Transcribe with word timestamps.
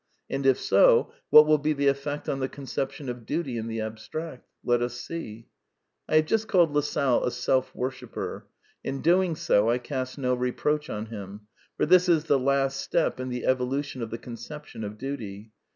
And 0.31 0.47
if 0.47 0.57
so, 0.59 1.13
what 1.29 1.45
will 1.45 1.59
be 1.59 1.73
the 1.73 1.85
eSect 1.85 2.27
on 2.27 2.39
the 2.39 2.49
conception 2.49 3.07
of 3.07 3.23
Duty 3.23 3.55
in 3.55 3.67
the 3.67 3.81
abstract? 3.81 4.47
Let 4.63 4.81
us 4.81 4.95
see. 4.95 5.45
I 6.09 6.15
have 6.15 6.25
just 6.25 6.47
called 6.47 6.71
Lassalle 6.73 7.23
a 7.23 7.29
self 7.29 7.75
worshipper. 7.75 8.47
In 8.83 9.03
doing 9.03 9.35
so 9.35 9.69
I 9.69 9.77
cast 9.77 10.17
no 10.17 10.33
reproach 10.33 10.89
on 10.89 11.05
him; 11.05 11.41
for 11.77 11.85
this 11.85 12.09
is 12.09 12.23
the 12.23 12.39
last 12.39 12.79
step 12.81 13.19
in 13.19 13.29
the 13.29 13.45
evolution 13.45 14.01
of 14.01 14.09
the 14.09 14.17
conception 14.17 14.83
of 14.83 14.97
duty. 14.97 15.51